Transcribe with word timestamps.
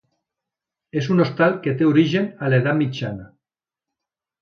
És 1.01 1.09
un 1.17 1.25
hostal 1.25 1.53
que 1.67 1.75
té 1.83 1.89
origen 1.91 2.27
a 2.49 2.53
l'Edat 2.55 2.83
Mitjana. 2.83 3.33